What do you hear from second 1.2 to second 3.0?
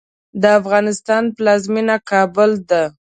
پلازمېنه کابل ده